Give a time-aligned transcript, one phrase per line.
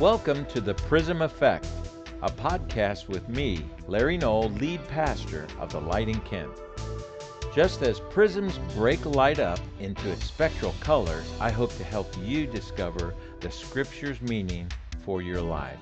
[0.00, 1.66] Welcome to the Prism Effect,
[2.22, 6.52] a podcast with me, Larry Knoll, lead pastor of the Light in Kent.
[7.52, 12.46] Just as prisms break light up into its spectral colors, I hope to help you
[12.46, 14.70] discover the Scripture's meaning
[15.04, 15.80] for your life.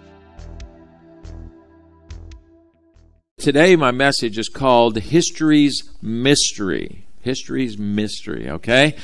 [3.36, 7.06] Today, my message is called History's Mystery.
[7.20, 8.96] History's Mystery, okay?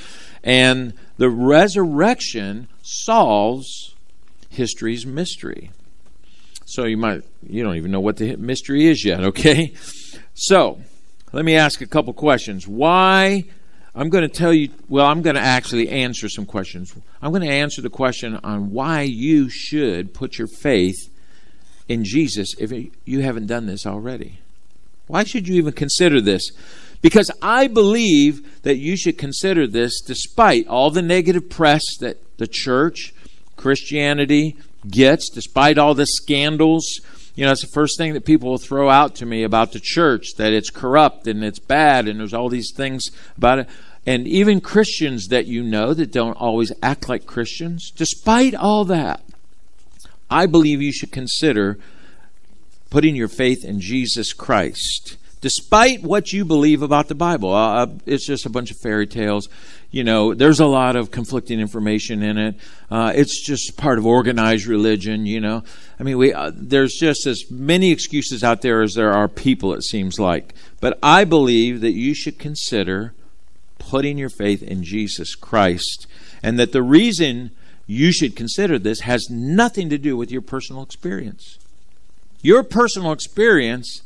[0.43, 3.92] And the resurrection solves
[4.53, 5.71] history's mystery.
[6.65, 9.75] So you might, you don't even know what the mystery is yet, okay?
[10.35, 10.81] So
[11.33, 12.69] let me ask a couple questions.
[12.69, 13.45] Why?
[13.95, 16.95] I'm going to tell you, well, I'm going to actually answer some questions.
[17.21, 20.97] I'm going to answer the question on why you should put your faith
[21.89, 22.73] in Jesus if
[23.05, 24.39] you haven't done this already.
[25.09, 26.51] Why should you even consider this?
[27.03, 32.47] Because I believe that you should consider this despite all the negative press that the
[32.47, 33.13] church,
[33.63, 34.57] Christianity
[34.91, 37.01] gets, despite all the scandals.
[37.37, 39.79] You know, it's the first thing that people will throw out to me about the
[39.81, 43.69] church that it's corrupt and it's bad and there's all these things about it.
[44.05, 49.23] And even Christians that you know that don't always act like Christians, despite all that,
[50.29, 51.79] I believe you should consider
[52.91, 57.53] putting your faith in Jesus Christ despite what you believe about the Bible.
[57.53, 59.51] Uh, it's just a bunch of fairy tales.
[59.91, 62.55] You know, there's a lot of conflicting information in it.
[62.91, 65.27] Uh, it's just part of organized religion.
[65.27, 65.65] You know,
[66.01, 69.75] I mean, we uh, there's just as many excuses out there as there are people.
[69.75, 73.13] It seems like, but I believe that you should consider
[73.79, 76.07] putting your faith in Jesus Christ,
[76.43, 77.51] and that the reason
[77.87, 81.59] you should consider this has nothing to do with your personal experience.
[82.41, 84.03] Your personal experience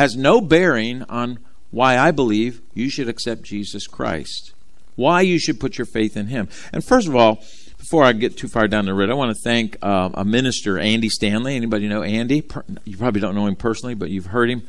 [0.00, 1.38] has no bearing on
[1.70, 4.54] why I believe you should accept Jesus Christ,
[4.96, 6.48] why you should put your faith in Him.
[6.72, 7.44] And first of all,
[7.76, 10.78] before I get too far down the road, I want to thank uh, a minister,
[10.78, 11.54] Andy Stanley.
[11.54, 12.42] Anybody know Andy?
[12.86, 14.62] You probably don't know him personally, but you've heard him.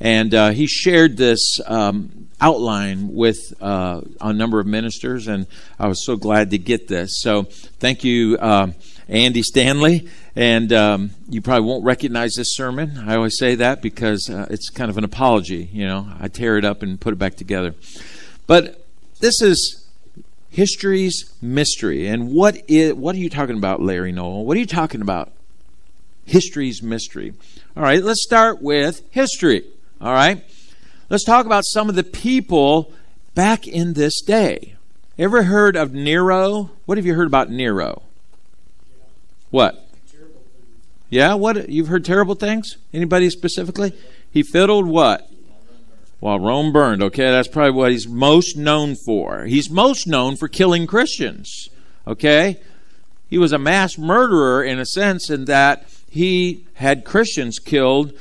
[0.00, 5.46] And uh, he shared this um, outline with uh, a number of ministers, and
[5.78, 7.22] I was so glad to get this.
[7.22, 8.72] So thank you, uh,
[9.08, 10.08] Andy Stanley.
[10.36, 12.98] And um, you probably won't recognize this sermon.
[13.06, 15.68] I always say that because uh, it's kind of an apology.
[15.72, 17.74] You know, I tear it up and put it back together.
[18.46, 18.84] But
[19.20, 19.86] this is
[20.50, 22.06] history's mystery.
[22.08, 24.44] And what is what are you talking about, Larry Knoll?
[24.44, 25.30] What are you talking about?
[26.24, 27.34] History's mystery.
[27.76, 29.64] All right, let's start with history.
[30.00, 30.44] All right,
[31.10, 32.92] let's talk about some of the people
[33.34, 34.74] back in this day.
[35.18, 36.70] Ever heard of Nero?
[36.86, 38.02] What have you heard about Nero?
[39.50, 39.83] What?
[41.14, 42.76] Yeah, what you've heard terrible things?
[42.92, 43.92] Anybody specifically?
[44.32, 45.30] He fiddled what?
[46.18, 47.04] While Rome burned.
[47.04, 49.44] Okay, that's probably what he's most known for.
[49.44, 51.68] He's most known for killing Christians.
[52.04, 52.60] Okay?
[53.30, 58.12] He was a mass murderer in a sense in that he had Christians killed.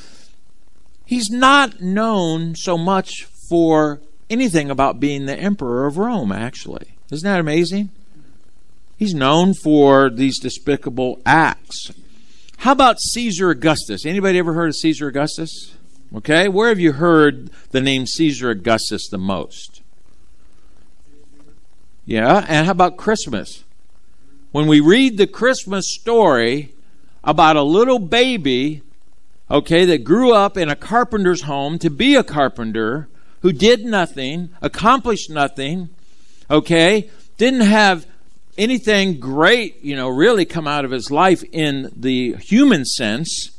[1.04, 6.94] He's not known so much for anything about being the emperor of Rome, actually.
[7.12, 7.90] Isn't that amazing?
[9.00, 11.90] He's known for these despicable acts
[12.64, 14.06] how about Caesar Augustus?
[14.06, 15.76] Anybody ever heard of Caesar Augustus?
[16.16, 19.82] Okay, where have you heard the name Caesar Augustus the most?
[22.06, 23.66] Yeah, and how about Christmas?
[24.54, 26.74] When we read the Christmas story
[27.22, 28.82] about a little baby,
[29.52, 33.10] okay, that grew up in a carpenter's home to be a carpenter,
[33.42, 35.90] who did nothing, accomplished nothing,
[36.50, 38.08] okay, didn't have
[38.58, 43.50] anything great, you know, really come out of his life in the human sense.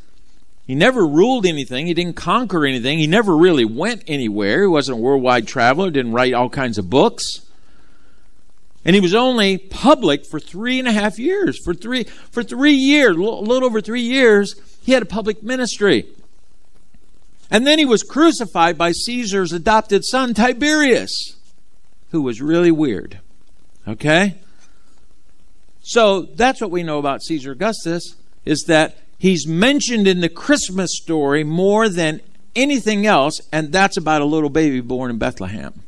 [0.66, 1.86] He never ruled anything.
[1.86, 2.98] He didn't conquer anything.
[2.98, 4.62] He never really went anywhere.
[4.62, 7.40] He wasn't a worldwide traveler, didn't write all kinds of books.
[8.84, 11.58] And he was only public for three and a half years.
[11.64, 16.06] For three, for three years, a little over three years, he had a public ministry.
[17.50, 21.36] And then he was crucified by Caesar's adopted son, Tiberius,
[22.10, 23.20] who was really weird.
[23.86, 24.36] Okay?
[25.86, 28.16] So that's what we know about Caesar Augustus
[28.46, 32.22] is that he's mentioned in the Christmas story more than
[32.56, 35.82] anything else, and that's about a little baby born in Bethlehem.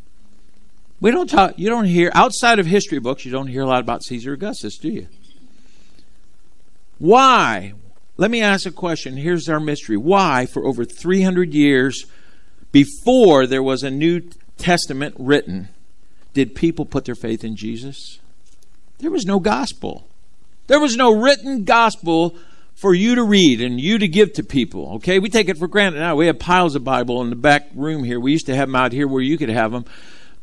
[1.01, 3.81] We don't talk, you don't hear, outside of history books, you don't hear a lot
[3.81, 5.09] about Caesar Augustus, do you?
[6.99, 7.73] Why?
[8.19, 9.17] Let me ask a question.
[9.17, 9.97] Here's our mystery.
[9.97, 12.05] Why, for over 300 years
[12.71, 14.29] before there was a New
[14.59, 15.71] Testament written,
[16.35, 18.19] did people put their faith in Jesus?
[18.99, 20.07] There was no gospel.
[20.67, 22.37] There was no written gospel
[22.75, 24.95] for you to read and you to give to people.
[24.97, 26.17] Okay, we take it for granted now.
[26.17, 28.21] We have piles of Bible in the back room here.
[28.21, 29.85] We used to have them out here where you could have them,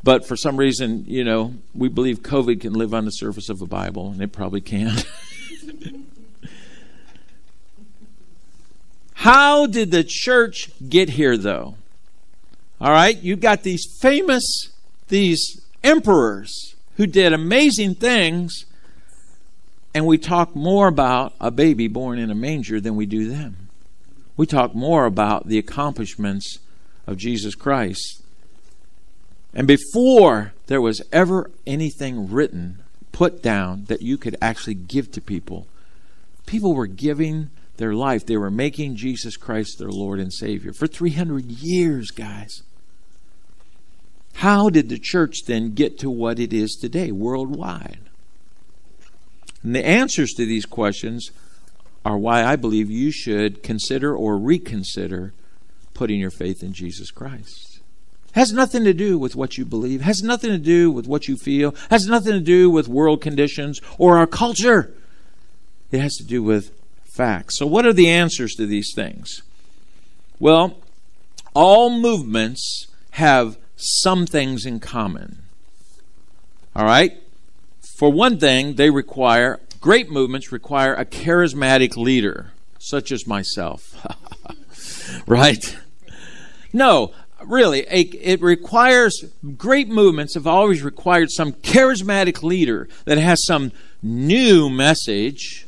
[0.02, 3.62] but for some reason, you know, we believe COVID can live on the surface of
[3.62, 4.96] a Bible, and it probably can.
[9.14, 11.76] How did the church get here, though?
[12.80, 14.70] All right, you got these famous,
[15.08, 18.66] these emperors who did amazing things,
[19.94, 23.68] and we talk more about a baby born in a manger than we do them.
[24.36, 26.58] We talk more about the accomplishments
[27.06, 28.22] of Jesus Christ.
[29.54, 32.82] And before there was ever anything written,
[33.12, 35.68] put down that you could actually give to people,
[36.46, 38.26] people were giving their life.
[38.26, 42.62] They were making Jesus Christ their Lord and Savior for 300 years, guys.
[44.34, 47.98] How did the church then get to what it is today worldwide?
[49.62, 51.30] And the answers to these questions
[52.04, 55.32] are why I believe you should consider or reconsider
[55.94, 57.80] putting your faith in Jesus Christ.
[58.32, 61.36] Has nothing to do with what you believe, has nothing to do with what you
[61.36, 64.92] feel, has nothing to do with world conditions or our culture.
[65.92, 66.72] It has to do with
[67.04, 67.56] facts.
[67.56, 69.42] So, what are the answers to these things?
[70.40, 70.78] Well,
[71.54, 75.42] all movements have some things in common.
[76.74, 77.20] All right?
[77.98, 84.04] For one thing, they require, great movements require a charismatic leader, such as myself.
[85.26, 85.76] right?
[86.72, 87.12] No,
[87.44, 89.24] really, it requires,
[89.56, 93.70] great movements have always required some charismatic leader that has some
[94.02, 95.66] new message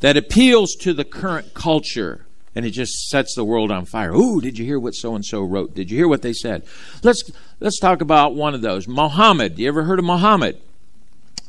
[0.00, 4.12] that appeals to the current culture and it just sets the world on fire.
[4.12, 5.74] Ooh, did you hear what so and so wrote?
[5.74, 6.62] Did you hear what they said?
[7.02, 8.86] Let's let's talk about one of those.
[8.86, 9.58] Muhammad.
[9.58, 10.60] You ever heard of Muhammad?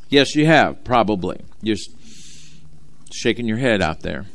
[0.08, 1.40] Yes, you have, probably.
[1.62, 1.90] Just
[3.12, 4.26] shaking your head out there.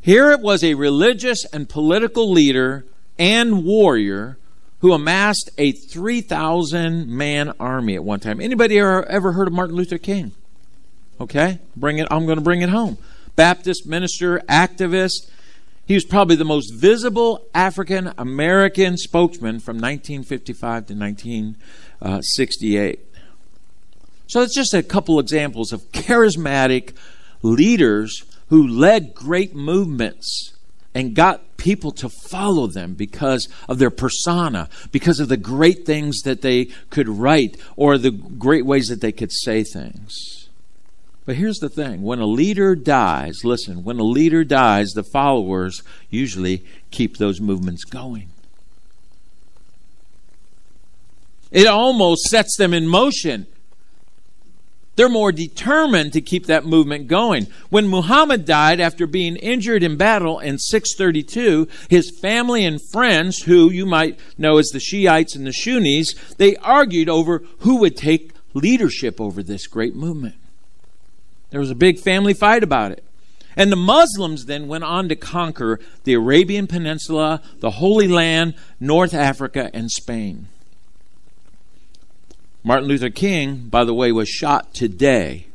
[0.00, 2.84] Here it was a religious and political leader
[3.18, 4.38] and warrior
[4.80, 8.40] who amassed a 3,000 man army at one time.
[8.40, 10.32] Anybody ever heard of Martin Luther King?
[11.20, 12.06] Okay, bring it.
[12.10, 12.96] I'm going to bring it home.
[13.34, 15.30] Baptist minister, activist.
[15.88, 23.00] He was probably the most visible African American spokesman from 1955 to 1968.
[24.26, 26.94] So it's just a couple examples of charismatic
[27.40, 30.52] leaders who led great movements
[30.94, 36.20] and got people to follow them because of their persona, because of the great things
[36.20, 40.37] that they could write or the great ways that they could say things.
[41.28, 45.82] But here's the thing when a leader dies, listen, when a leader dies, the followers
[46.08, 48.30] usually keep those movements going.
[51.50, 53.46] It almost sets them in motion.
[54.96, 57.48] They're more determined to keep that movement going.
[57.68, 63.68] When Muhammad died after being injured in battle in 632, his family and friends, who
[63.68, 68.32] you might know as the Shiites and the Sunnis, they argued over who would take
[68.54, 70.34] leadership over this great movement.
[71.50, 73.04] There was a big family fight about it.
[73.56, 79.14] And the Muslims then went on to conquer the Arabian Peninsula, the Holy Land, North
[79.14, 80.46] Africa, and Spain.
[82.62, 85.46] Martin Luther King, by the way, was shot today.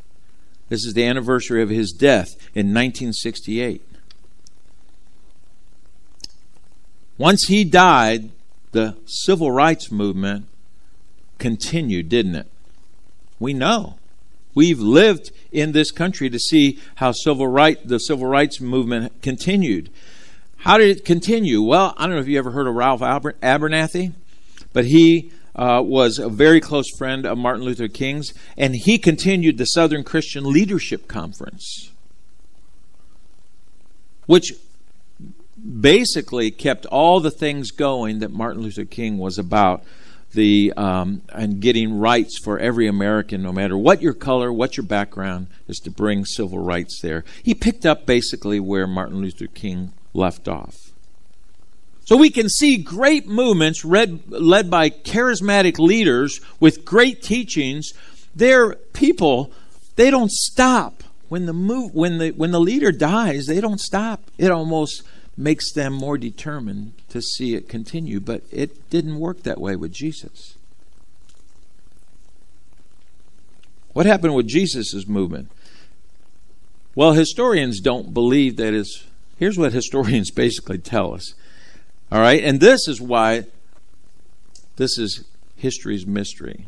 [0.69, 3.81] This is the anniversary of his death in 1968.
[7.17, 8.31] Once he died,
[8.71, 10.47] the civil rights movement
[11.37, 12.47] continued, didn't it?
[13.39, 13.97] We know.
[14.55, 19.89] We've lived in this country to see how civil right the civil rights movement continued.
[20.57, 21.61] How did it continue?
[21.61, 24.13] Well, I don't know if you ever heard of Ralph Abernathy,
[24.71, 29.57] but he uh, was a very close friend of Martin Luther King's, and he continued
[29.57, 31.91] the Southern Christian Leadership Conference,
[34.25, 34.53] which
[35.79, 39.83] basically kept all the things going that Martin Luther King was about
[40.33, 44.85] the um, and getting rights for every American, no matter what your color, what your
[44.85, 47.23] background, is to bring civil rights there.
[47.41, 50.75] He picked up basically where Martin Luther King left off.
[52.05, 57.93] So we can see great movements read, led by charismatic leaders with great teachings.
[58.35, 59.51] Their people,
[59.95, 61.03] they don't stop.
[61.29, 64.29] When the move when the when the leader dies, they don't stop.
[64.37, 65.01] It almost
[65.35, 68.19] makes them more determined to see it continue.
[68.19, 70.55] But it didn't work that way with Jesus.
[73.93, 75.51] What happened with Jesus' movement?
[76.95, 79.05] Well, historians don't believe that is.
[79.37, 81.33] Here's what historians basically tell us.
[82.11, 83.45] All right, and this is why
[84.75, 85.25] this is
[85.55, 86.65] history's mystery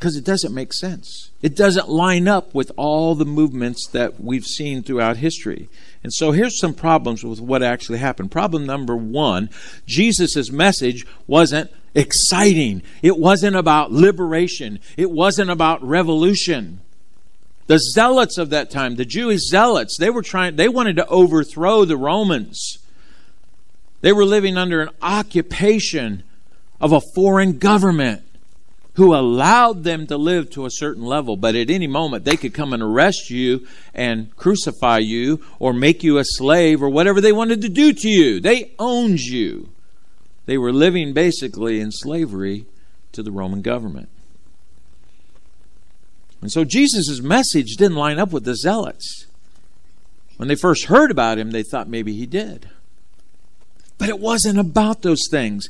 [0.00, 1.30] because it doesn't make sense.
[1.42, 5.68] It doesn't line up with all the movements that we've seen throughout history.
[6.02, 8.30] And so here's some problems with what actually happened.
[8.30, 9.50] Problem number one
[9.86, 16.80] Jesus' message wasn't exciting, it wasn't about liberation, it wasn't about revolution.
[17.66, 21.84] The zealots of that time, the Jewish zealots, they were trying they wanted to overthrow
[21.84, 22.78] the Romans.
[24.00, 26.22] They were living under an occupation
[26.80, 28.22] of a foreign government
[28.94, 32.54] who allowed them to live to a certain level, but at any moment they could
[32.54, 37.32] come and arrest you and crucify you or make you a slave or whatever they
[37.32, 38.40] wanted to do to you.
[38.40, 39.70] They owned you.
[40.46, 42.66] They were living basically in slavery
[43.12, 44.08] to the Roman government.
[46.40, 49.26] And so Jesus' message didn't line up with the zealots.
[50.36, 52.70] When they first heard about him, they thought maybe he did.
[53.98, 55.68] But it wasn't about those things.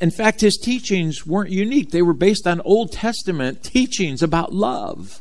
[0.00, 5.20] In fact, his teachings weren't unique, they were based on Old Testament teachings about love.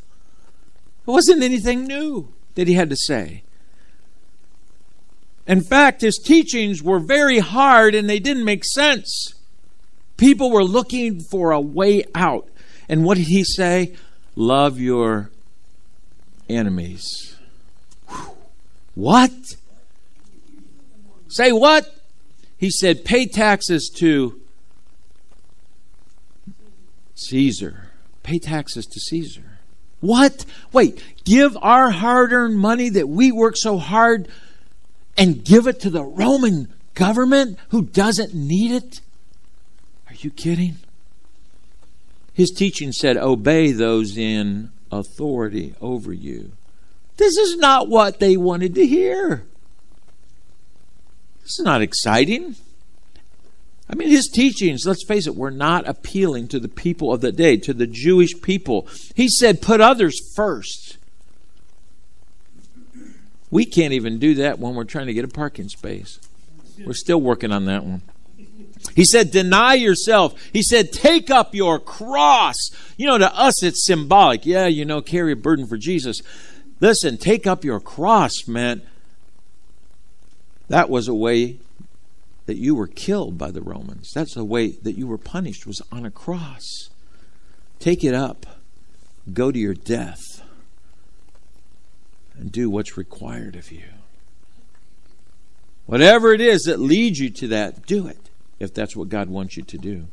[1.07, 3.43] It wasn't anything new that he had to say.
[5.47, 9.33] In fact, his teachings were very hard and they didn't make sense.
[10.17, 12.47] People were looking for a way out.
[12.87, 13.93] And what did he say?
[14.35, 15.31] Love your
[16.47, 17.35] enemies.
[18.93, 19.31] What?
[21.27, 21.95] Say what?
[22.57, 24.40] He said, pay taxes to
[27.27, 27.91] Caesar.
[28.23, 29.59] Pay taxes to Caesar.
[29.99, 30.45] What?
[30.71, 34.27] Wait, give our hard earned money that we work so hard
[35.17, 39.01] and give it to the Roman government who doesn't need it?
[40.09, 40.77] Are you kidding?
[42.33, 46.51] His teaching said, Obey those in authority over you.
[47.17, 49.45] This is not what they wanted to hear.
[51.43, 52.55] This is not exciting.
[53.91, 57.31] I mean, his teachings, let's face it, were not appealing to the people of the
[57.33, 58.87] day, to the Jewish people.
[59.15, 60.97] He said, put others first.
[63.49, 66.19] We can't even do that when we're trying to get a parking space.
[66.85, 68.01] We're still working on that one.
[68.95, 70.41] He said, deny yourself.
[70.53, 72.57] He said, take up your cross.
[72.97, 74.45] You know, to us, it's symbolic.
[74.45, 76.21] Yeah, you know, carry a burden for Jesus.
[76.79, 78.83] Listen, take up your cross meant
[80.69, 81.59] that was a way
[82.51, 84.11] that you were killed by the Romans.
[84.13, 86.89] That's the way that you were punished, was on a cross.
[87.79, 88.45] Take it up.
[89.31, 90.19] Go to your death.
[92.37, 93.85] And do what's required of you.
[95.85, 98.29] Whatever it is that leads you to that, do it
[98.59, 100.07] if that's what God wants you to do.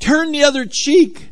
[0.00, 1.28] Turn the other cheek.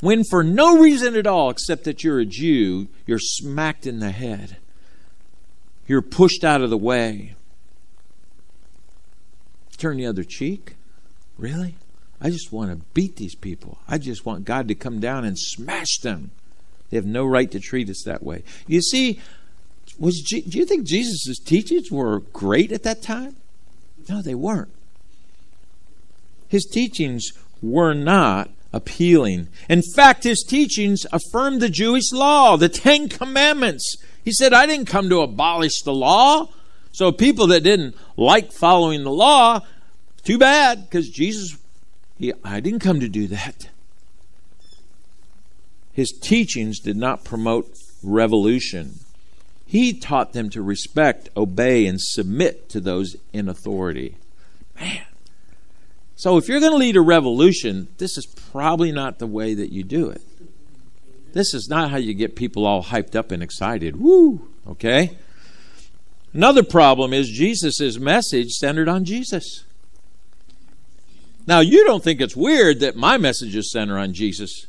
[0.00, 4.12] When for no reason at all, except that you're a Jew, you're smacked in the
[4.12, 4.56] head.
[5.90, 7.34] You're pushed out of the way.
[9.76, 10.76] Turn the other cheek?
[11.36, 11.74] Really?
[12.20, 13.80] I just want to beat these people.
[13.88, 16.30] I just want God to come down and smash them.
[16.90, 18.44] They have no right to treat us that way.
[18.68, 19.18] You see,
[19.98, 23.34] was do you think Jesus' teachings were great at that time?
[24.08, 24.70] No, they weren't.
[26.46, 29.48] His teachings were not appealing.
[29.68, 33.96] In fact, his teachings affirmed the Jewish law, the Ten Commandments.
[34.24, 36.48] He said, I didn't come to abolish the law.
[36.92, 39.60] So people that didn't like following the law,
[40.24, 41.56] too bad, because Jesus,
[42.18, 43.68] he, I didn't come to do that.
[45.92, 49.00] His teachings did not promote revolution.
[49.66, 54.16] He taught them to respect, obey, and submit to those in authority.
[54.78, 55.04] Man.
[56.16, 59.72] So if you're going to lead a revolution, this is probably not the way that
[59.72, 60.22] you do it.
[61.32, 64.00] This is not how you get people all hyped up and excited.
[64.00, 64.48] Woo!
[64.66, 65.16] Okay?
[66.32, 69.64] Another problem is Jesus' message centered on Jesus.
[71.46, 74.66] Now, you don't think it's weird that my message is centered on Jesus.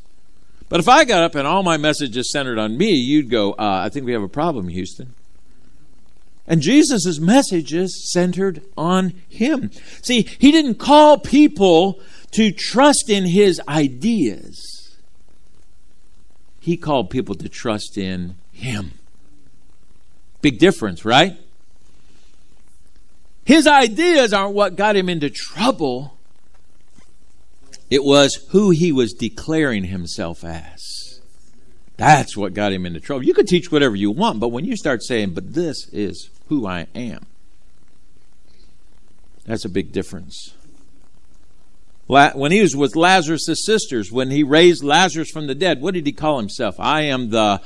[0.70, 3.82] But if I got up and all my messages centered on me, you'd go, uh,
[3.86, 5.14] I think we have a problem, Houston.
[6.48, 9.70] And Jesus' messages centered on him.
[10.02, 12.00] See, he didn't call people
[12.32, 14.71] to trust in his ideas,
[16.62, 18.92] he called people to trust in him.
[20.42, 21.36] Big difference, right?
[23.44, 26.18] His ideas aren't what got him into trouble.
[27.90, 31.20] It was who he was declaring himself as.
[31.98, 33.26] That's what got him into trouble.
[33.26, 36.68] You can teach whatever you want, but when you start saying, but this is who
[36.68, 37.26] I am,
[39.46, 40.54] that's a big difference.
[42.12, 46.06] When he was with Lazarus' sisters, when he raised Lazarus from the dead, what did
[46.06, 46.80] he call himself?
[46.80, 47.62] I am the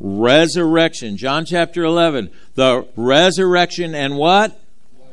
[0.00, 1.16] resurrection.
[1.16, 2.30] John chapter 11.
[2.56, 4.60] The resurrection and what?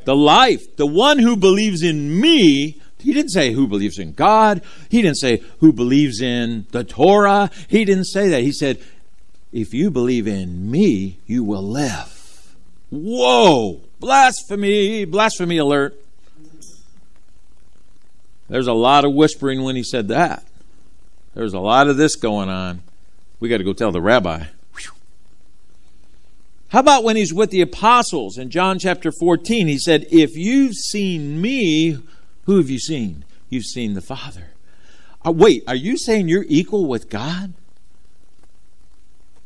[0.05, 0.75] The life.
[0.77, 4.61] The one who believes in me he didn't say who believes in God.
[4.89, 7.49] He didn't say who believes in the Torah.
[7.67, 8.41] He didn't say that.
[8.41, 8.79] He said,
[9.51, 12.55] if you believe in me, you will live.
[12.89, 13.81] Whoa!
[13.99, 15.05] Blasphemy!
[15.05, 16.00] Blasphemy alert.
[18.51, 20.43] There's a lot of whispering when he said that.
[21.33, 22.81] There's a lot of this going on.
[23.39, 24.43] We got to go tell the rabbi.
[26.67, 29.67] How about when he's with the apostles in John chapter 14?
[29.67, 31.97] He said, If you've seen me,
[32.43, 33.23] who have you seen?
[33.49, 34.47] You've seen the Father.
[35.25, 37.53] Uh, wait, are you saying you're equal with God?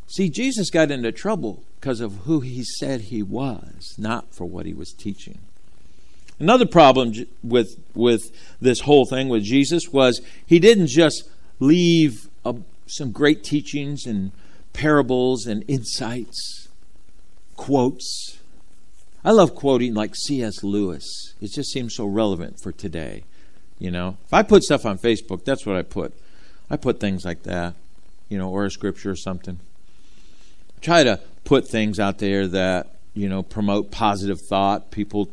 [0.07, 4.65] See, Jesus got into trouble because of who he said he was, not for what
[4.65, 5.41] he was teaching.
[6.39, 7.13] Another problem
[7.43, 12.55] with with this whole thing with Jesus was he didn't just leave a,
[12.87, 14.31] some great teachings and
[14.73, 16.67] parables and insights,
[17.55, 18.37] quotes.
[19.23, 20.63] I love quoting like C.S.
[20.63, 21.33] Lewis.
[21.41, 23.23] It just seems so relevant for today.
[23.79, 26.13] You know, if I put stuff on Facebook, that's what I put.
[26.69, 27.75] I put things like that,
[28.29, 29.59] you know, or a scripture or something.
[30.77, 34.91] I try to put things out there that you know promote positive thought.
[34.91, 35.29] People,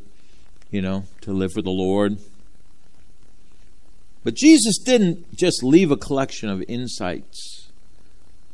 [0.72, 2.18] you know, to live for the Lord.
[4.24, 7.68] But Jesus didn't just leave a collection of insights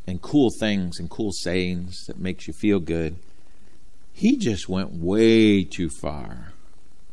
[0.07, 3.17] and cool things and cool sayings that makes you feel good.
[4.13, 6.53] He just went way too far.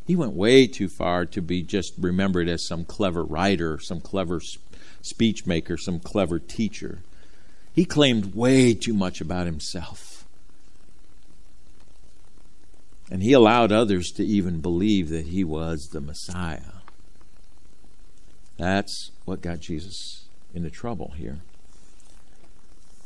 [0.07, 4.39] He went way too far to be just remembered as some clever writer, some clever
[5.01, 7.00] speech maker, some clever teacher.
[7.74, 10.14] He claimed way too much about himself.
[13.12, 16.81] And he allowed others to even believe that he was the Messiah.
[18.57, 21.39] That's what got Jesus into trouble here.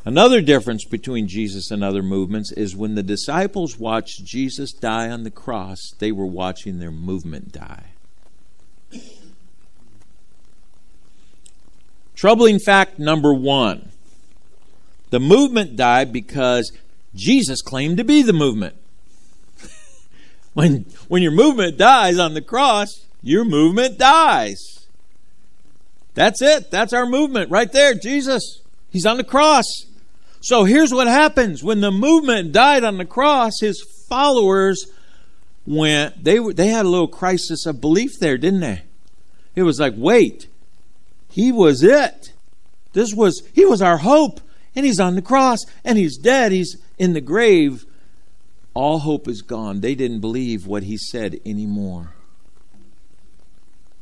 [0.06, 5.24] Another difference between Jesus and other movements is when the disciples watched Jesus die on
[5.24, 7.88] the cross, they were watching their movement die.
[12.16, 13.92] Troubling fact number one
[15.10, 16.72] the movement died because
[17.16, 18.76] Jesus claimed to be the movement.
[20.54, 24.88] When, when your movement dies on the cross, your movement dies.
[26.14, 26.72] That's it.
[26.72, 27.94] That's our movement right there.
[27.94, 28.62] Jesus.
[28.90, 29.66] He's on the cross.
[30.42, 34.86] So here's what happens when the movement died on the cross, his followers
[35.66, 38.84] went, they, they had a little crisis of belief there, didn't they?
[39.56, 40.48] It was like, wait,
[41.30, 42.34] he was it.
[42.94, 44.40] This was, he was our hope,
[44.76, 47.86] and he's on the cross, and he's dead, he's in the grave.
[48.80, 49.82] All hope is gone.
[49.82, 52.14] They didn't believe what he said anymore.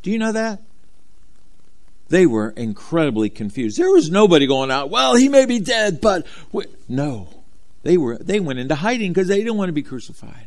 [0.03, 0.61] Do you know that?
[2.09, 3.79] They were incredibly confused.
[3.79, 6.27] There was nobody going out, well, he may be dead, but
[6.87, 7.27] no.
[7.81, 10.45] They were they went into hiding because they didn't want to be crucified.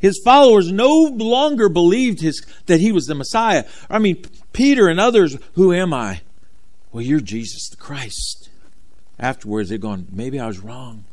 [0.00, 3.64] His followers no longer believed his that he was the Messiah.
[3.90, 6.22] I mean, Peter and others, who am I?
[6.92, 8.48] Well, you're Jesus the Christ.
[9.18, 11.04] Afterwards, they're going, maybe I was wrong.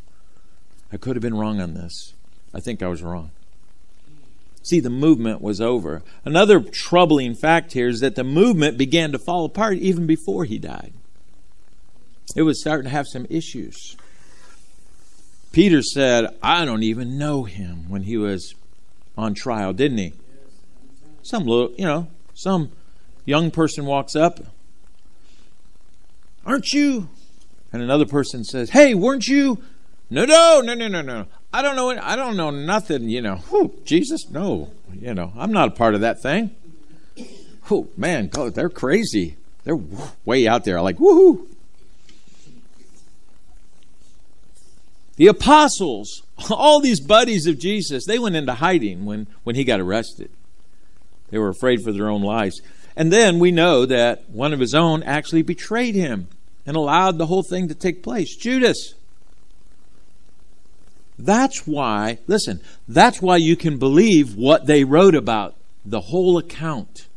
[0.92, 2.14] I could have been wrong on this.
[2.54, 3.32] I think I was wrong.
[4.64, 6.04] See, the movement was over.
[6.26, 10.58] Another troubling fact here is that the movement began to fall apart even before he
[10.58, 10.94] died.
[12.36, 13.96] It was starting to have some issues.
[15.52, 18.54] Peter said, I don't even know him when he was
[19.18, 20.14] on trial, didn't he?
[21.24, 22.72] Some little, you know, some
[23.26, 24.40] young person walks up,
[26.50, 27.10] Aren't you?
[27.72, 29.62] And another person says, Hey, weren't you?
[30.10, 31.28] No, no, no, no, no, no.
[31.54, 31.90] I don't know.
[31.90, 33.10] I don't know nothing.
[33.10, 34.70] You know, whew, Jesus, no.
[35.00, 36.52] You know, I'm not a part of that thing.
[37.70, 39.38] Oh man, God, they're crazy.
[39.64, 39.80] They're
[40.26, 40.82] way out there.
[40.82, 41.46] Like woohoo.
[45.18, 49.82] The apostles, all these buddies of Jesus, they went into hiding when, when he got
[49.82, 50.32] arrested.
[51.30, 52.62] They were afraid for their own lives.
[52.96, 56.30] And then we know that one of his own actually betrayed him
[56.66, 58.36] and allowed the whole thing to take place.
[58.36, 58.96] Judas.
[61.20, 65.56] That's why, listen, that's why you can believe what they wrote about,
[65.86, 67.08] the whole account.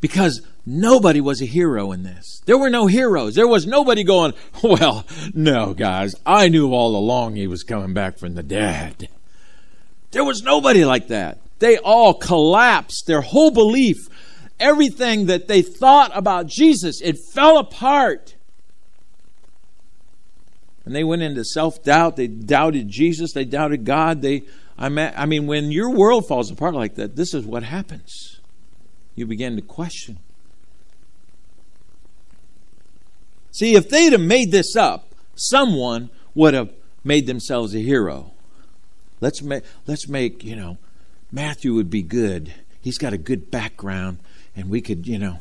[0.00, 2.40] Because nobody was a hero in this.
[2.46, 3.34] There were no heroes.
[3.34, 8.16] There was nobody going, well, no, guys, I knew all along he was coming back
[8.16, 9.08] from the dead.
[10.12, 11.38] There was nobody like that.
[11.58, 13.06] They all collapsed.
[13.08, 13.96] Their whole belief,
[14.60, 18.36] everything that they thought about Jesus, it fell apart
[20.84, 22.16] and they went into self doubt.
[22.16, 23.32] They doubted Jesus.
[23.32, 24.22] They doubted God.
[24.22, 24.42] They,
[24.78, 24.88] I
[25.26, 28.40] mean, when your world falls apart like that, this is what happens.
[29.14, 30.18] You begin to question.
[33.52, 36.72] See, if they'd have made this up, someone would have
[37.04, 38.32] made themselves a hero.
[39.20, 40.78] Let's make, let's make, you know,
[41.30, 42.54] Matthew would be good.
[42.80, 44.18] He's got a good background,
[44.56, 45.38] and we could, you know.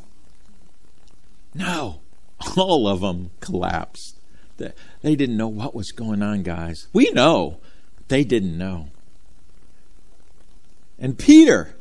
[1.54, 2.02] No,
[2.58, 4.19] all of them collapsed.
[5.02, 6.88] They didn't know what was going on, guys.
[6.94, 7.60] We know.
[8.08, 8.90] They didn't know.
[10.98, 11.76] And Peter,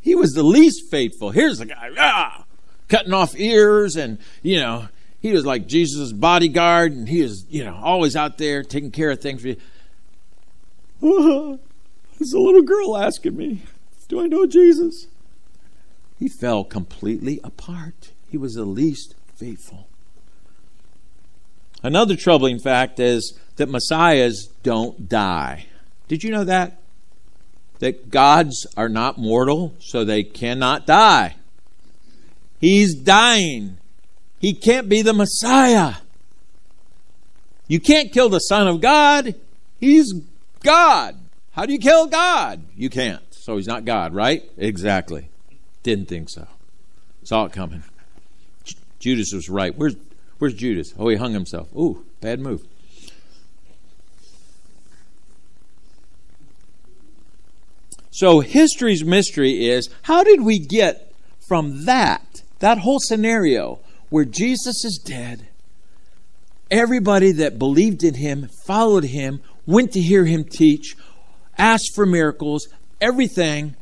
[0.00, 1.30] he was the least faithful.
[1.30, 1.90] Here's the guy.
[1.98, 2.44] Ah!
[2.90, 4.88] cutting off ears, and, you know,
[5.20, 9.10] he was like Jesus' bodyguard, and he was, you know, always out there taking care
[9.10, 9.48] of things for
[11.00, 11.58] you.
[12.18, 13.62] there's a little girl asking me,
[14.08, 15.06] Do I know Jesus?
[16.18, 18.10] He fell completely apart.
[18.28, 19.86] He was the least faithful.
[21.82, 25.66] Another troubling fact is that messiahs don't die.
[26.08, 26.78] Did you know that?
[27.78, 31.36] That gods are not mortal, so they cannot die.
[32.60, 33.78] He's dying.
[34.38, 35.94] He can't be the Messiah.
[37.68, 39.34] You can't kill the Son of God.
[39.78, 40.12] He's
[40.62, 41.16] God.
[41.52, 42.62] How do you kill God?
[42.76, 43.22] You can't.
[43.30, 44.42] So he's not God, right?
[44.58, 45.28] Exactly.
[45.82, 46.46] Didn't think so.
[47.22, 47.82] Saw it coming.
[48.98, 49.74] Judas was right.
[49.74, 49.96] Where's
[50.40, 50.94] Where's Judas?
[50.98, 51.68] Oh, he hung himself.
[51.76, 52.66] Ooh, bad move.
[58.10, 61.12] So history's mystery is how did we get
[61.46, 65.48] from that, that whole scenario where Jesus is dead,
[66.70, 70.96] everybody that believed in him, followed him, went to hear him teach,
[71.58, 72.66] asked for miracles,
[72.98, 73.76] everything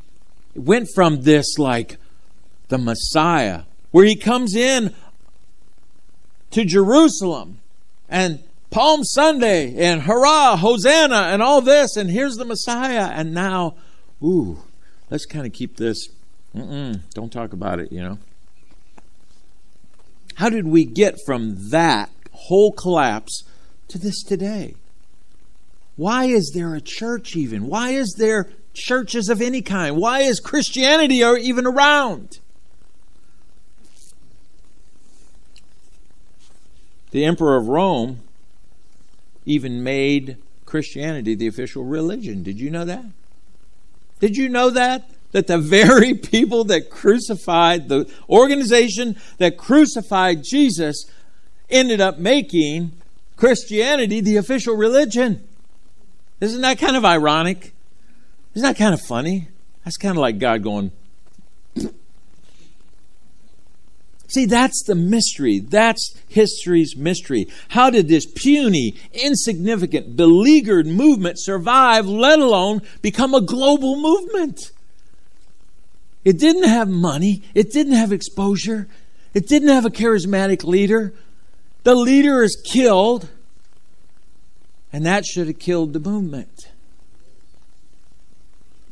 [0.57, 1.99] went from this like
[2.67, 4.93] the Messiah, where he comes in
[6.51, 7.61] to Jerusalem
[8.09, 13.11] and Palm Sunday and hurrah, Hosanna, and all this, and here's the Messiah.
[13.13, 13.77] And now,
[14.23, 14.59] ooh,
[15.11, 16.09] let's kind of keep this.
[16.55, 18.19] Mm-mm, don't talk about it, you know.
[20.35, 23.45] How did we get from that whole collapse
[23.89, 24.75] to this today?
[25.97, 27.67] Why is there a church even?
[27.67, 29.97] Why is there churches of any kind?
[29.97, 32.39] Why is Christianity even around?
[37.11, 38.21] The Emperor of Rome
[39.45, 42.43] even made Christianity the official religion.
[42.43, 43.05] Did you know that?
[44.21, 45.11] Did you know that?
[45.33, 51.11] That the very people that crucified, the organization that crucified Jesus,
[51.71, 52.93] ended up making
[53.37, 55.47] Christianity the official religion.
[56.41, 57.73] Isn't that kind of ironic?
[58.55, 59.49] Isn't that kind of funny?
[59.85, 60.93] That's kind of like God going,
[64.29, 65.59] See, that's the mystery.
[65.59, 67.49] That's history's mystery.
[67.69, 74.71] How did this puny, insignificant, beleaguered movement survive, let alone become a global movement?
[76.25, 77.43] It didn't have money.
[77.55, 78.87] It didn't have exposure.
[79.33, 81.15] It didn't have a charismatic leader.
[81.85, 83.31] The leader is killed,
[84.93, 86.69] and that should have killed the movement.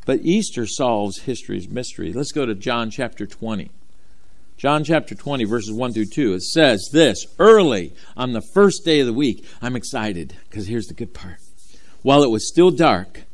[0.07, 2.15] But Easter solves history's mystery.
[2.15, 3.71] Let's go to John chapter 20.
[4.57, 9.01] John chapter 20, verses 1 through 2, it says this early on the first day
[9.01, 9.45] of the week.
[9.61, 11.41] I'm excited because here's the good part.
[12.01, 13.25] While it was still dark,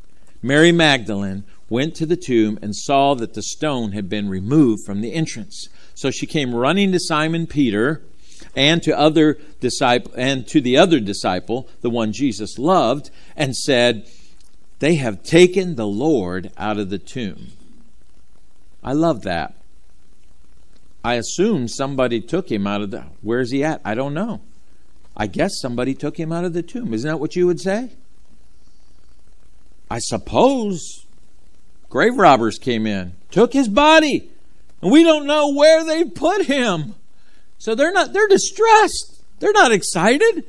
[0.42, 5.00] Mary Magdalene went to the tomb and saw that the stone had been removed from
[5.00, 5.68] the entrance.
[5.94, 8.02] So she came running to Simon Peter
[8.56, 14.08] and to other disciple and to the other disciple, the one Jesus loved, and said,
[14.80, 17.52] "They have taken the Lord out of the tomb."
[18.82, 19.54] I love that.
[21.04, 23.06] I assume somebody took him out of the.
[23.22, 23.80] Where's he at?
[23.84, 24.40] I don't know.
[25.16, 26.94] I guess somebody took him out of the tomb.
[26.94, 27.90] Isn't that what you would say?
[29.90, 31.06] I suppose
[31.90, 34.30] grave robbers came in, took his body,
[34.80, 36.94] and we don't know where they put him.
[37.58, 39.22] So they're not they're distressed.
[39.38, 40.44] They're not excited.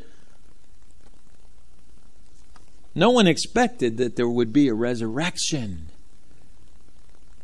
[2.96, 5.88] No one expected that there would be a resurrection.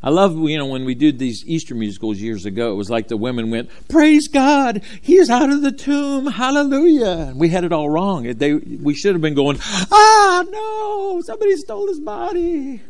[0.01, 3.09] I love, you know, when we did these Easter musicals years ago, it was like
[3.09, 7.27] the women went, Praise God, He's out of the tomb, hallelujah.
[7.29, 8.23] And we had it all wrong.
[8.23, 12.81] They, we should have been going, Ah, no, somebody stole his body.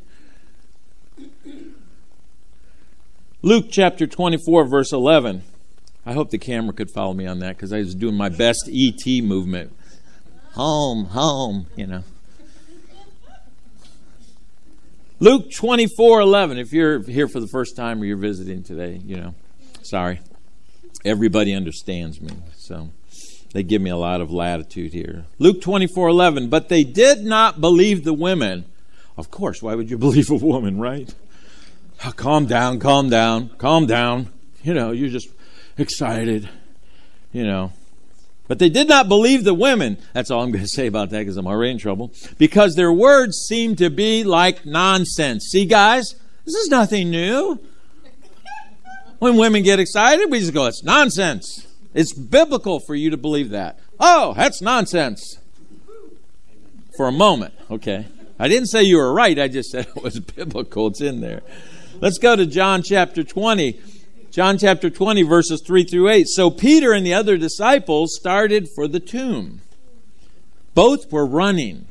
[3.42, 5.44] Luke chapter 24, verse 11.
[6.06, 8.70] I hope the camera could follow me on that because I was doing my best
[8.72, 9.74] ET movement.
[10.54, 12.04] Home, home, you know.
[15.22, 16.58] Luke 24 11.
[16.58, 19.36] If you're here for the first time or you're visiting today, you know,
[19.82, 20.22] sorry.
[21.04, 22.32] Everybody understands me.
[22.56, 22.90] So
[23.52, 25.26] they give me a lot of latitude here.
[25.38, 26.50] Luke 24 11.
[26.50, 28.66] But they did not believe the women.
[29.18, 31.14] Of course, why would you believe a woman, right?
[32.06, 34.30] Oh, calm down, calm down, calm down.
[34.64, 35.28] You know, you're just
[35.78, 36.48] excited.
[37.34, 37.74] You know,
[38.50, 39.98] but they did not believe the women.
[40.12, 42.12] That's all I'm going to say about that because I'm already in trouble.
[42.38, 45.46] Because their words seemed to be like nonsense.
[45.46, 47.60] See, guys, this is nothing new.
[49.20, 51.68] When women get excited, we just go, it's nonsense.
[51.94, 53.80] It's biblical for you to believe that.
[54.00, 55.38] Oh, that's nonsense.
[56.98, 58.08] For a moment, okay.
[58.40, 60.88] I didn't say you were right, I just said it was biblical.
[60.88, 61.42] It's in there.
[62.02, 63.80] Let's go to John chapter 20.
[64.40, 66.26] John chapter 20, verses 3 through 8.
[66.30, 69.60] So Peter and the other disciples started for the tomb.
[70.74, 71.88] Both were running,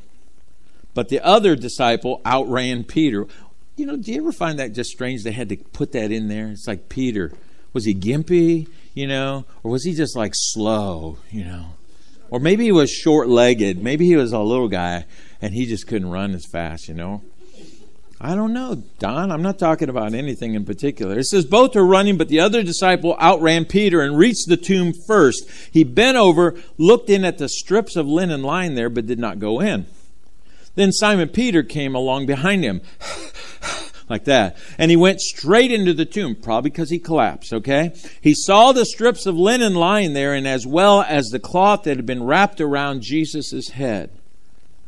[0.95, 3.27] but the other disciple outran Peter.
[3.75, 6.27] You know, do you ever find that just strange they had to put that in
[6.27, 6.47] there?
[6.47, 7.33] It's like Peter.
[7.73, 11.75] Was he gimpy, you know, or was he just like slow, you know?
[12.31, 13.77] Or maybe he was short legged.
[13.77, 15.05] Maybe he was a little guy
[15.39, 17.21] and he just couldn't run as fast, you know?
[18.21, 19.31] I don't know, Don.
[19.31, 21.17] I'm not talking about anything in particular.
[21.17, 24.91] It says both are running, but the other disciple outran Peter and reached the tomb
[24.91, 25.49] first.
[25.71, 29.39] He bent over, looked in at the strips of linen lying there, but did not
[29.39, 29.85] go in.
[30.75, 32.81] Then Simon Peter came along behind him,
[34.09, 37.93] like that, and he went straight into the tomb, probably because he collapsed, okay?
[38.19, 41.95] He saw the strips of linen lying there, and as well as the cloth that
[41.95, 44.11] had been wrapped around Jesus' head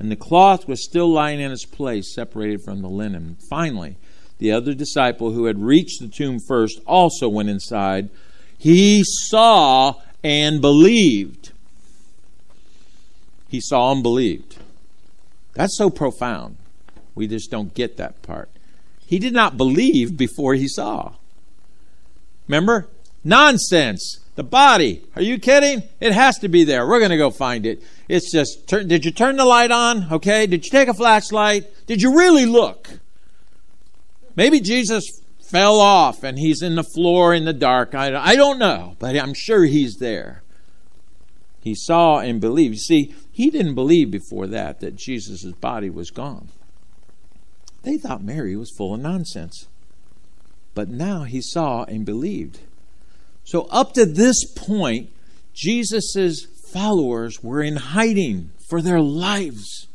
[0.01, 3.37] and the cloth was still lying in its place, separated from the linen.
[3.47, 3.97] Finally,
[4.39, 8.09] the other disciple who had reached the tomb first also went inside.
[8.57, 11.51] He saw and believed.
[13.47, 14.57] He saw and believed.
[15.53, 16.57] That's so profound.
[17.13, 18.49] We just don't get that part.
[19.05, 21.13] He did not believe before he saw.
[22.47, 22.87] Remember?
[23.23, 24.17] Nonsense.
[24.33, 25.03] The body.
[25.15, 25.83] Are you kidding?
[25.99, 26.87] It has to be there.
[26.87, 27.83] We're going to go find it.
[28.11, 30.11] It's just, turn, did you turn the light on?
[30.11, 30.45] Okay.
[30.45, 31.87] Did you take a flashlight?
[31.87, 32.99] Did you really look?
[34.35, 37.95] Maybe Jesus fell off and he's in the floor in the dark.
[37.95, 40.43] I, I don't know, but I'm sure he's there.
[41.61, 42.73] He saw and believed.
[42.73, 46.49] You see, he didn't believe before that that Jesus' body was gone.
[47.83, 49.67] They thought Mary was full of nonsense.
[50.75, 52.59] But now he saw and believed.
[53.45, 55.11] So, up to this point,
[55.53, 59.87] Jesus' followers were in hiding for their lives,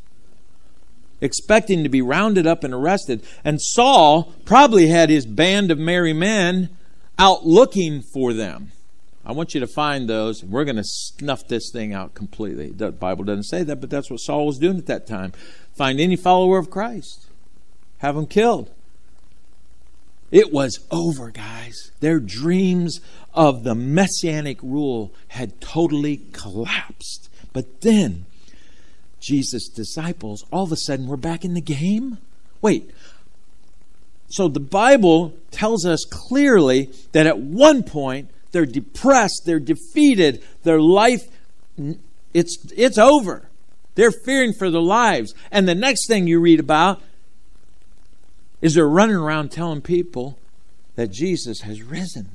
[1.21, 3.25] expecting to be rounded up and arrested.
[3.45, 6.71] And Saul probably had his band of merry men
[7.19, 8.73] out looking for them.
[9.25, 10.45] I want you to find those.
[10.45, 12.71] We're going to snuff this thing out completely.
[12.71, 15.33] The Bible doesn't say that, but that's what Saul was doing at that time.
[15.75, 17.27] Find any follower of Christ,
[17.99, 18.71] have them killed.
[20.31, 21.93] It was over, guys.
[22.01, 23.01] Their dreams
[23.35, 27.29] of the messianic rule had totally collapsed.
[27.53, 28.27] But then,
[29.21, 32.19] Jesus' disciples all of a sudden were back in the game.
[32.61, 32.91] Wait.
[34.29, 40.81] So the Bible tells us clearly that at one point they're depressed, they're defeated, their
[40.81, 41.29] life
[42.33, 43.49] it's it's over.
[43.95, 45.35] They're fearing for their lives.
[45.51, 47.01] And the next thing you read about
[48.61, 50.39] is they're running around telling people
[50.95, 52.31] that Jesus has risen.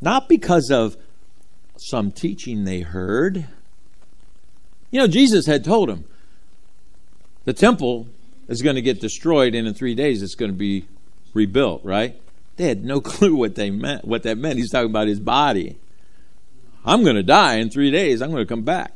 [0.00, 0.96] Not because of
[1.76, 3.46] some teaching they heard.
[4.90, 6.04] You know, Jesus had told them
[7.44, 8.08] the temple
[8.48, 10.86] is going to get destroyed and in three days it's going to be
[11.34, 12.20] rebuilt, right?
[12.56, 14.58] They had no clue what they meant what that meant.
[14.58, 15.78] He's talking about his body.
[16.84, 18.20] I'm going to die in three days.
[18.20, 18.92] I'm going to come back.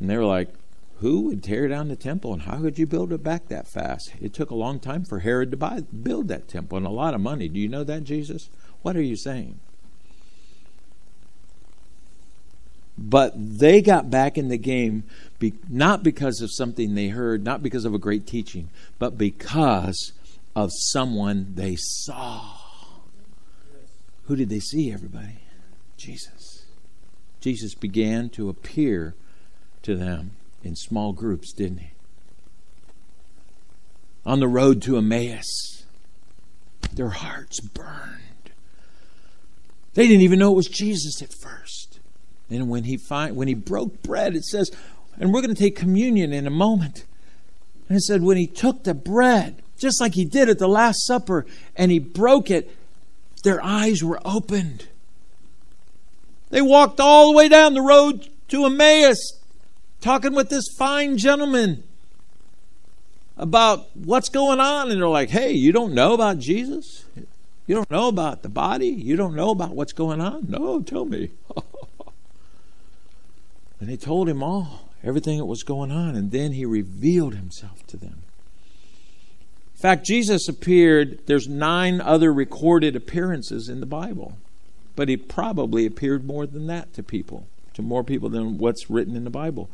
[0.00, 0.48] And they were like,
[1.00, 4.12] who would tear down the temple and how could you build it back that fast?
[4.20, 7.14] It took a long time for Herod to buy, build that temple and a lot
[7.14, 7.48] of money.
[7.48, 8.50] Do you know that, Jesus?
[8.82, 9.60] What are you saying?
[12.96, 15.04] But they got back in the game
[15.38, 20.12] be, not because of something they heard, not because of a great teaching, but because
[20.56, 22.56] of someone they saw.
[24.24, 25.38] Who did they see, everybody?
[25.96, 26.66] Jesus.
[27.40, 29.14] Jesus began to appear
[29.82, 31.90] to them in small groups, didn't he?
[34.26, 35.84] On the road to Emmaus,
[36.92, 38.50] their hearts burned.
[39.94, 41.98] They didn't even know it was Jesus at first.
[42.50, 44.70] And when he find, when he broke bread, it says,
[45.18, 47.04] and we're going to take communion in a moment.
[47.88, 51.06] And it said, when he took the bread, just like he did at the Last
[51.06, 52.74] Supper, and he broke it,
[53.44, 54.88] their eyes were opened.
[56.50, 59.37] They walked all the way down the road to Emmaus,
[60.00, 61.82] talking with this fine gentleman
[63.36, 64.90] about what's going on.
[64.90, 67.04] And they're like, hey, you don't know about Jesus?
[67.66, 68.88] You don't know about the body?
[68.88, 70.46] You don't know about what's going on?
[70.48, 71.30] No, tell me.
[73.80, 76.16] and they told him all, everything that was going on.
[76.16, 78.22] And then he revealed himself to them.
[79.74, 84.36] In fact, Jesus appeared, there's nine other recorded appearances in the Bible,
[84.96, 87.46] but he probably appeared more than that to people
[87.78, 89.70] to more people than what's written in the Bible.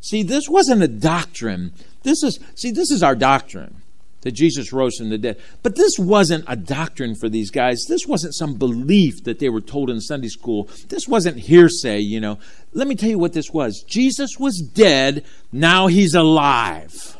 [0.00, 1.72] See, this wasn't a doctrine.
[2.02, 3.76] This is see, this is our doctrine
[4.22, 5.40] that Jesus rose from the dead.
[5.62, 7.86] But this wasn't a doctrine for these guys.
[7.88, 10.68] This wasn't some belief that they were told in Sunday school.
[10.88, 12.40] This wasn't hearsay, you know.
[12.72, 13.82] Let me tell you what this was.
[13.82, 17.16] Jesus was dead, now he's alive.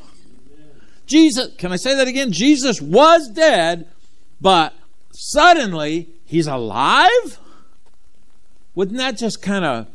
[1.06, 2.32] Jesus, can I say that again?
[2.32, 3.88] Jesus was dead,
[4.40, 4.74] but
[5.12, 7.38] suddenly he's alive?
[8.74, 9.86] Wouldn't that just kind of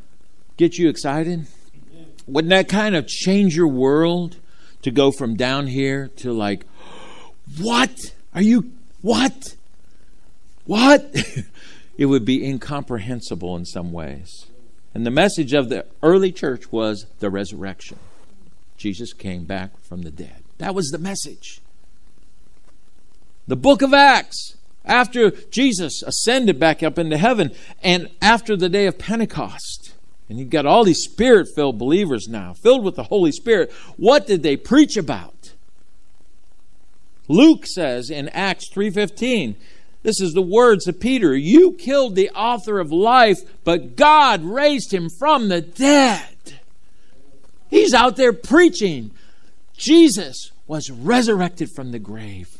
[0.57, 1.47] get you excited?
[2.27, 4.37] Wouldn't that kind of change your world
[4.83, 6.65] to go from down here to like,
[7.59, 8.13] what?
[8.33, 9.55] Are you, what?
[10.65, 11.13] What?
[11.97, 14.47] it would be incomprehensible in some ways.
[14.93, 17.97] And the message of the early church was the resurrection.
[18.77, 20.43] Jesus came back from the dead.
[20.59, 21.61] That was the message.
[23.47, 28.85] The book of Acts, after Jesus ascended back up into heaven, and after the day
[28.85, 29.92] of Pentecost,
[30.33, 34.25] and you've got all these spirit filled believers now, filled with the Holy Spirit, what
[34.25, 35.53] did they preach about?
[37.27, 39.55] Luke says in Acts 3:15,
[40.01, 44.91] this is the words of Peter, you killed the author of life, but God raised
[44.91, 46.57] him from the dead.
[47.69, 49.11] He's out there preaching.
[49.77, 52.57] Jesus was resurrected from the grave.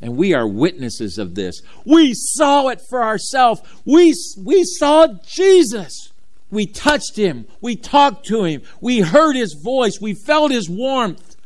[0.00, 1.60] And we are witnesses of this.
[1.84, 3.60] We saw it for ourselves.
[3.84, 6.12] We, we saw Jesus.
[6.50, 7.46] We touched him.
[7.60, 8.62] We talked to him.
[8.80, 10.00] We heard his voice.
[10.00, 11.36] We felt his warmth.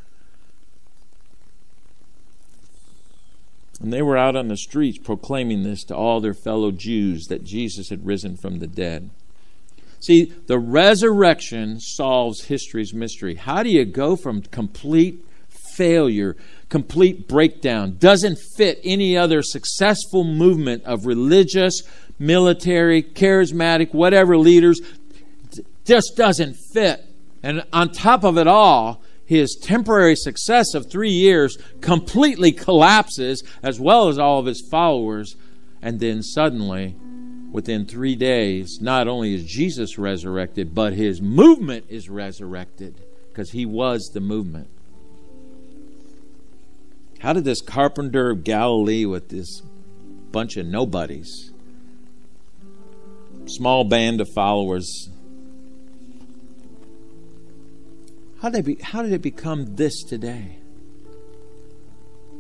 [3.80, 7.42] And they were out on the streets proclaiming this to all their fellow Jews that
[7.42, 9.10] Jesus had risen from the dead.
[9.98, 13.34] See, the resurrection solves history's mystery.
[13.34, 15.24] How do you go from complete
[15.76, 16.36] failure,
[16.68, 21.82] complete breakdown, doesn't fit any other successful movement of religious,
[22.22, 24.80] military, charismatic, whatever leaders,
[25.84, 27.04] just doesn't fit.
[27.42, 33.80] And on top of it all, his temporary success of three years completely collapses, as
[33.80, 35.36] well as all of his followers.
[35.80, 36.94] And then suddenly,
[37.50, 42.94] within three days, not only is Jesus resurrected, but his movement is resurrected
[43.28, 44.68] because he was the movement.
[47.18, 49.62] How did this carpenter of Galilee with this
[50.32, 51.51] bunch of nobodies,
[53.46, 55.08] small band of followers,
[58.40, 60.58] how did, be, how did it become this today?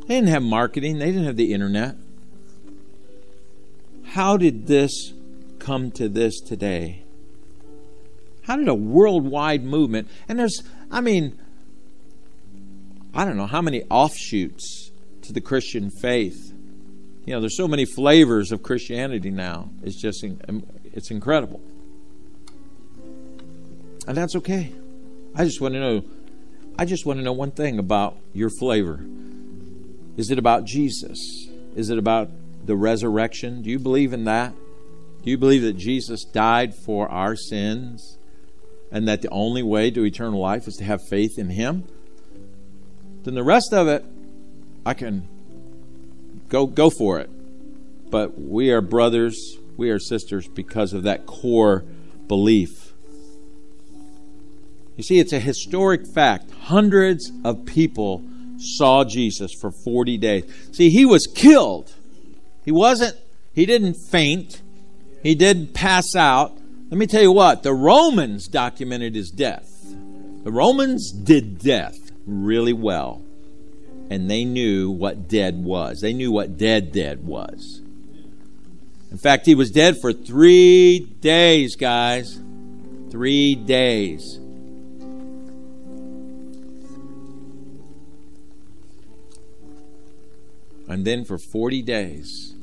[0.06, 1.96] They didn't have marketing, they didn't have the internet.
[4.04, 5.12] How did this
[5.58, 7.04] come to this today?
[8.42, 11.38] How did a worldwide movement, and there's, I mean,
[13.14, 14.90] I don't know how many offshoots
[15.22, 16.52] to the Christian faith.
[17.24, 19.70] You know, there's so many flavors of Christianity now.
[19.82, 20.24] It's just,
[20.92, 21.60] it's incredible.
[24.06, 24.72] And that's okay.
[25.34, 26.04] I just want to know,
[26.78, 29.00] I just want to know one thing about your flavor.
[30.16, 31.48] Is it about Jesus?
[31.74, 32.28] Is it about
[32.64, 33.62] the resurrection?
[33.62, 34.52] Do you believe in that?
[35.22, 38.18] Do you believe that Jesus died for our sins
[38.90, 41.84] and that the only way to eternal life is to have faith in Him?
[43.22, 44.04] Then the rest of it,
[44.84, 45.28] I can
[46.48, 47.30] go go for it.
[48.10, 51.84] But we are brothers, we are sisters because of that core
[52.28, 52.92] belief.
[54.96, 56.50] You see, it's a historic fact.
[56.52, 58.22] Hundreds of people
[58.58, 60.44] saw Jesus for 40 days.
[60.72, 61.92] See, he was killed
[62.64, 63.16] he wasn't,
[63.52, 64.62] he didn't faint.
[65.22, 66.56] He didn't pass out.
[66.90, 69.68] Let me tell you what, the Romans documented his death.
[70.44, 73.22] The Romans did death really well.
[74.10, 76.00] And they knew what dead was.
[76.00, 77.81] They knew what dead dead was.
[79.12, 82.40] In fact, he was dead for three days, guys.
[83.10, 84.36] Three days.
[90.88, 92.54] And then for 40 days,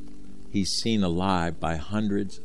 [0.50, 2.42] he's seen alive by hundreds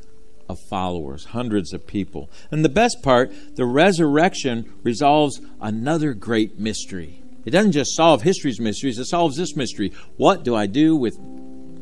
[0.51, 2.29] of followers, hundreds of people.
[2.51, 7.23] And the best part, the resurrection resolves another great mystery.
[7.47, 9.95] It doesn't just solve history's mysteries, it solves this mystery.
[10.19, 11.19] What do I do with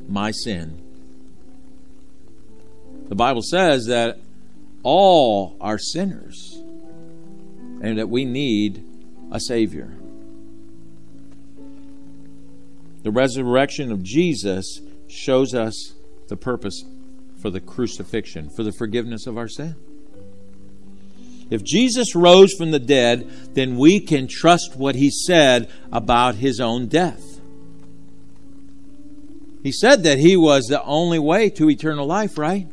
[0.08, 0.81] my sin?
[3.12, 4.20] The Bible says that
[4.82, 6.56] all are sinners
[7.82, 8.82] and that we need
[9.30, 9.92] a Savior.
[13.02, 15.92] The resurrection of Jesus shows us
[16.28, 16.86] the purpose
[17.36, 19.76] for the crucifixion, for the forgiveness of our sin.
[21.50, 26.60] If Jesus rose from the dead, then we can trust what he said about his
[26.60, 27.42] own death.
[29.62, 32.68] He said that he was the only way to eternal life, right?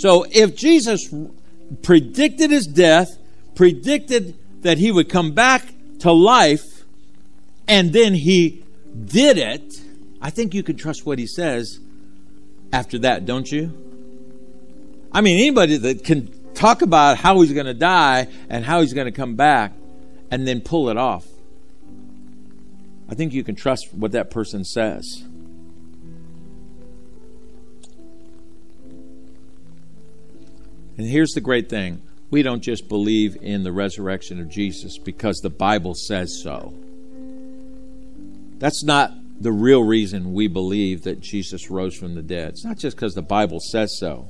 [0.00, 1.14] So if Jesus
[1.82, 3.18] predicted his death,
[3.54, 6.84] predicted that he would come back to life,
[7.68, 8.64] and then he
[9.04, 9.78] did it,
[10.22, 11.80] I think you can trust what he says
[12.72, 13.74] after that, don't you?
[15.12, 18.94] I mean, anybody that can talk about how he's going to die and how he's
[18.94, 19.74] going to come back
[20.30, 21.26] and then pull it off.
[23.06, 25.24] I think you can trust what that person says.
[31.00, 35.38] And here's the great thing we don't just believe in the resurrection of Jesus because
[35.38, 36.74] the Bible says so.
[38.58, 42.50] That's not the real reason we believe that Jesus rose from the dead.
[42.50, 44.28] It's not just because the Bible says so.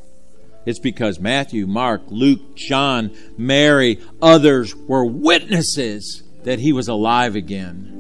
[0.65, 7.97] It's because Matthew, Mark, Luke, John, Mary, others were witnesses that he was alive again.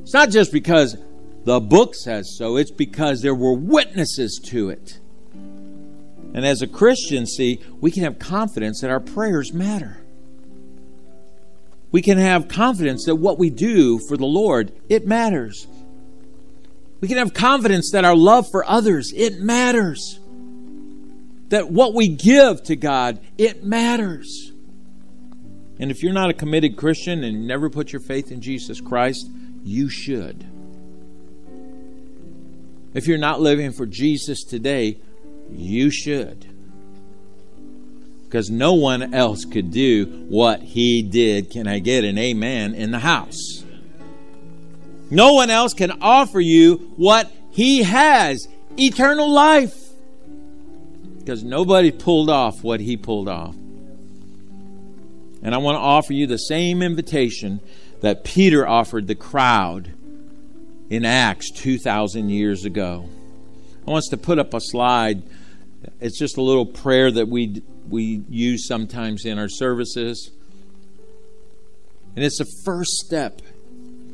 [0.00, 0.96] It's not just because
[1.44, 4.98] the book says so, it's because there were witnesses to it.
[6.34, 9.98] And as a Christian, see, we can have confidence that our prayers matter.
[11.90, 15.66] We can have confidence that what we do for the Lord, it matters.
[17.00, 20.18] We can have confidence that our love for others, it matters.
[21.50, 24.52] That what we give to God, it matters.
[25.78, 29.28] And if you're not a committed Christian and never put your faith in Jesus Christ,
[29.62, 30.46] you should.
[32.94, 34.98] If you're not living for Jesus today,
[35.50, 36.46] you should.
[38.24, 41.50] Because no one else could do what he did.
[41.50, 43.64] Can I get an amen in the house?
[45.10, 49.74] No one else can offer you what he has eternal life.
[51.18, 53.54] Because nobody pulled off what he pulled off.
[55.42, 57.60] And I want to offer you the same invitation
[58.00, 59.92] that Peter offered the crowd
[60.88, 63.08] in Acts 2,000 years ago.
[63.86, 65.22] I want us to put up a slide
[66.00, 70.30] it's just a little prayer that we we use sometimes in our services.
[72.14, 73.40] And it's the first step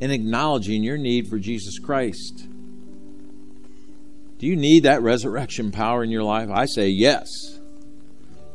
[0.01, 2.47] in acknowledging your need for Jesus Christ.
[4.39, 6.49] Do you need that resurrection power in your life?
[6.49, 7.29] I say yes.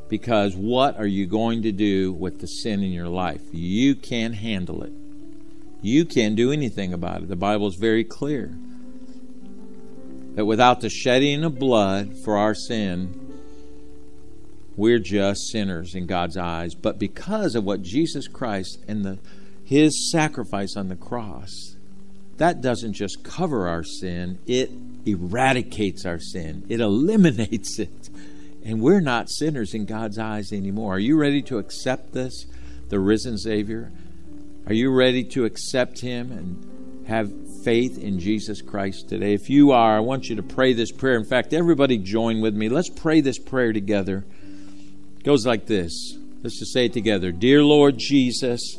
[0.08, 3.42] Because what are you going to do with the sin in your life?
[3.52, 4.94] You can't handle it.
[5.82, 7.28] You can't do anything about it.
[7.28, 8.56] The Bible is very clear
[10.36, 13.20] that without the shedding of blood for our sin,
[14.76, 16.74] we're just sinners in God's eyes.
[16.74, 19.20] But because of what Jesus Christ and the,
[19.64, 21.76] his sacrifice on the cross,
[22.38, 24.72] that doesn't just cover our sin, it
[25.06, 28.10] eradicates our sin, it eliminates it.
[28.66, 30.96] And we're not sinners in God's eyes anymore.
[30.96, 32.46] Are you ready to accept this,
[32.88, 33.92] the risen Savior?
[34.66, 37.30] Are you ready to accept Him and have
[37.64, 39.34] faith in Jesus Christ today?
[39.34, 41.16] If you are, I want you to pray this prayer.
[41.16, 42.70] In fact, everybody join with me.
[42.70, 44.26] Let's pray this prayer together.
[45.18, 46.18] It goes like this.
[46.42, 47.32] Let's just say it together.
[47.32, 48.78] Dear Lord Jesus,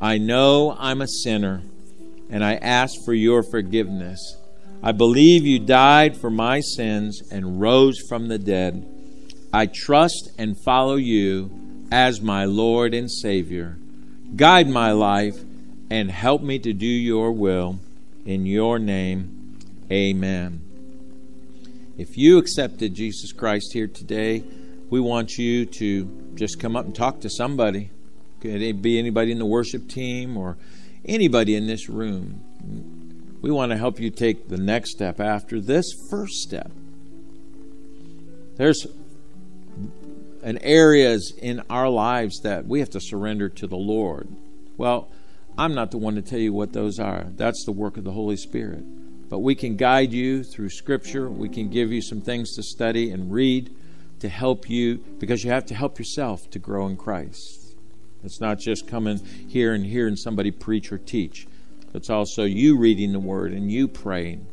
[0.00, 1.62] I know I'm a sinner
[2.28, 4.36] and I ask for your forgiveness.
[4.82, 8.86] I believe you died for my sins and rose from the dead.
[9.52, 11.50] I trust and follow you
[11.90, 13.78] as my Lord and Savior.
[14.34, 15.38] Guide my life
[15.90, 17.80] and help me to do your will.
[18.26, 19.56] In your name,
[19.88, 20.60] amen.
[21.96, 24.42] If you accepted Jesus Christ here today,
[24.90, 27.90] we want you to just come up and talk to somebody.
[28.40, 30.56] Could it be anybody in the worship team or
[31.04, 33.38] anybody in this room?
[33.42, 36.72] We want to help you take the next step after this first step.
[38.56, 38.88] There's
[40.42, 44.26] an areas in our lives that we have to surrender to the Lord.
[44.76, 45.10] Well,
[45.58, 47.26] I'm not the one to tell you what those are.
[47.36, 48.84] That's the work of the Holy Spirit.
[49.30, 51.30] But we can guide you through Scripture.
[51.30, 53.74] We can give you some things to study and read
[54.20, 57.74] to help you because you have to help yourself to grow in Christ.
[58.22, 61.46] It's not just coming here and hearing somebody preach or teach.
[61.94, 64.46] It's also you reading the Word and you praying.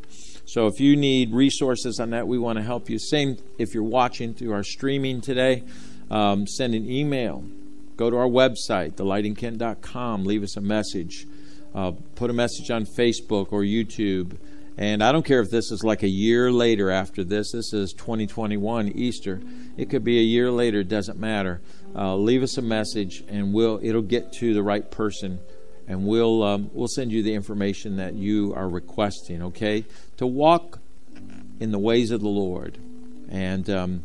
[0.45, 2.97] So if you need resources on that, we want to help you.
[2.97, 5.63] Same if you're watching through our streaming today,
[6.09, 7.43] um, send an email
[7.95, 10.25] Go to our website, thelightinkent.com.
[10.25, 11.27] Leave us a message.
[11.75, 14.37] Uh, put a message on Facebook or YouTube.
[14.77, 17.51] And I don't care if this is like a year later after this.
[17.51, 19.41] This is 2021 Easter.
[19.77, 20.79] It could be a year later.
[20.79, 21.61] It doesn't matter.
[21.95, 25.39] Uh, leave us a message, and we'll it'll get to the right person,
[25.87, 29.43] and we'll um, we'll send you the information that you are requesting.
[29.43, 29.85] Okay,
[30.17, 30.79] to walk
[31.59, 32.79] in the ways of the Lord.
[33.29, 34.03] And um,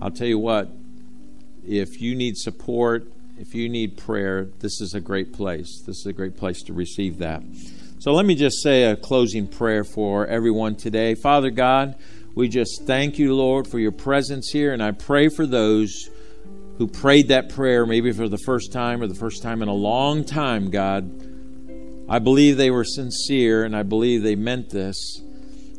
[0.00, 0.70] I'll tell you what,
[1.66, 3.08] if you need support
[3.38, 5.82] if you need prayer, this is a great place.
[5.86, 7.42] This is a great place to receive that.
[7.98, 11.14] So let me just say a closing prayer for everyone today.
[11.14, 11.96] Father God,
[12.34, 16.08] we just thank you, Lord, for your presence here, and I pray for those
[16.78, 19.74] who prayed that prayer maybe for the first time or the first time in a
[19.74, 21.10] long time, God.
[22.08, 25.20] I believe they were sincere, and I believe they meant this.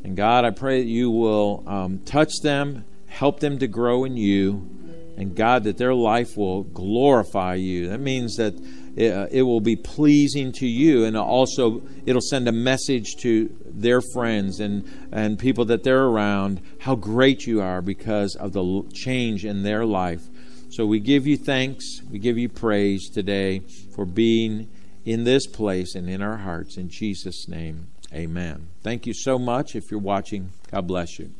[0.03, 4.17] And God, I pray that you will um, touch them, help them to grow in
[4.17, 4.76] you
[5.17, 7.89] And God, that their life will glorify you.
[7.89, 8.53] That means that
[8.95, 14.01] it, uh, will be pleasing to you, and also it'll send a message to their
[14.13, 19.45] friends and, and people that they're around how great you are because of the change
[19.45, 20.21] in their life.
[20.69, 23.61] So we give you thanks, we give you praise today
[23.95, 24.69] for being
[25.05, 26.77] in this place and in our hearts.
[26.77, 28.67] In Jesus' name, amen.
[28.81, 29.75] Thank you so much.
[29.75, 31.31] If you're watching, God bless you.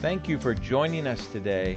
[0.00, 1.76] Thank you for joining us today.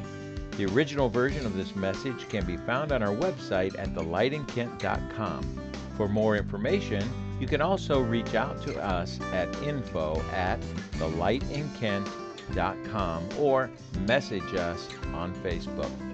[0.58, 5.60] The original version of this message can be found on our website at thelightinkent.com.
[5.98, 7.04] For more information,
[7.40, 10.62] you can also reach out to us at info at
[11.00, 13.72] thelightinkent.com or
[14.06, 16.11] message us on Facebook.